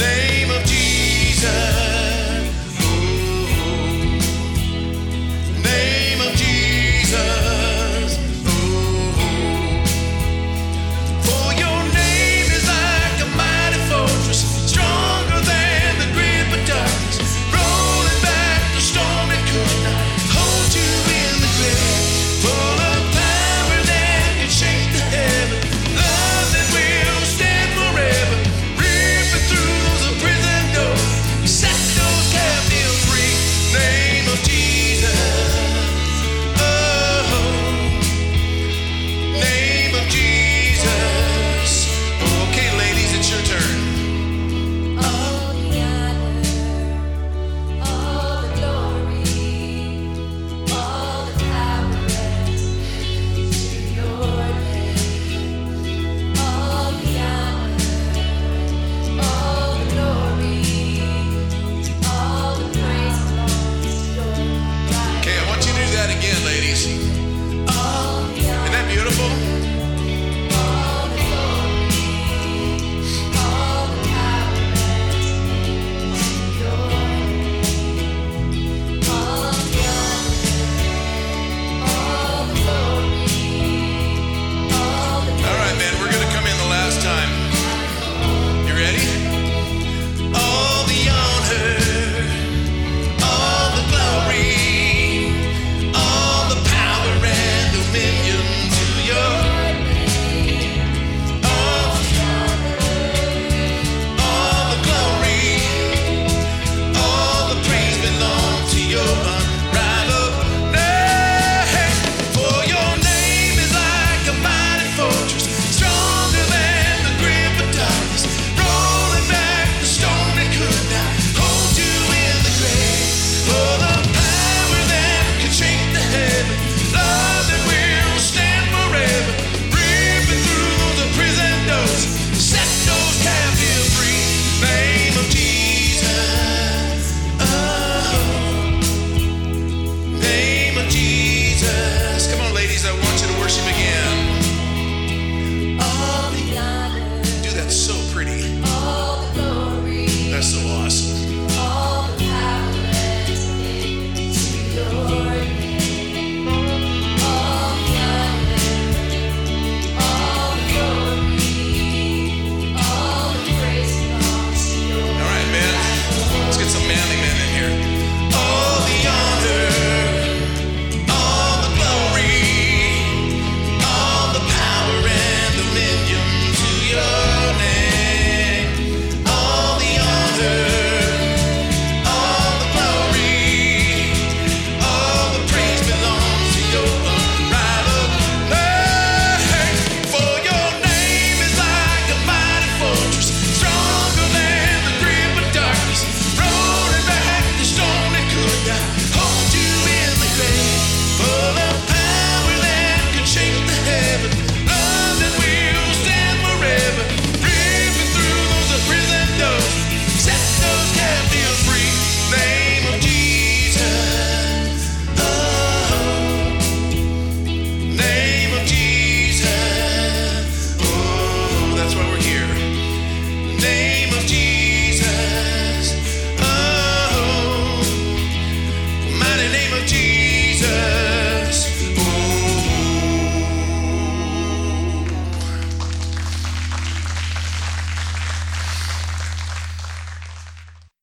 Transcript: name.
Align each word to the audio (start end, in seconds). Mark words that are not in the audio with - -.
name. 0.00 0.29